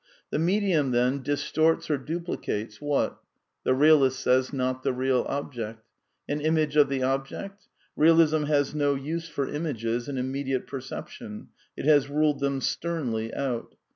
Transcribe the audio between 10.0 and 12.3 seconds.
in immediate perception; it has